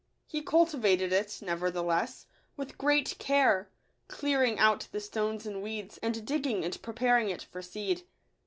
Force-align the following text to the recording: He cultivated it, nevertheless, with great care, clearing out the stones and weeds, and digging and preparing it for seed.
He 0.25 0.41
cultivated 0.41 1.13
it, 1.13 1.43
nevertheless, 1.43 2.25
with 2.57 2.75
great 2.79 3.13
care, 3.19 3.69
clearing 4.07 4.57
out 4.57 4.87
the 4.91 4.99
stones 4.99 5.45
and 5.45 5.61
weeds, 5.61 5.99
and 5.99 6.25
digging 6.25 6.65
and 6.65 6.81
preparing 6.81 7.29
it 7.29 7.43
for 7.43 7.61
seed. 7.61 8.01